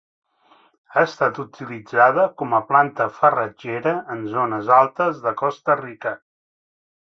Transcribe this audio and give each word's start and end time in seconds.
Ha 0.93 1.01
estat 1.07 1.41
utilitzada 1.43 2.23
com 2.43 2.55
planta 2.71 3.07
farratgera 3.19 3.93
en 4.15 4.25
zones 4.33 4.73
altes 4.79 5.21
de 5.27 5.35
Costa 5.43 5.77
Rica. 5.85 6.17